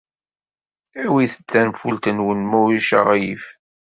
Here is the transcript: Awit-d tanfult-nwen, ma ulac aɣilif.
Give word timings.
Awit-d 1.03 1.47
tanfult-nwen, 1.51 2.39
ma 2.49 2.57
ulac 2.65 2.89
aɣilif. 2.99 3.45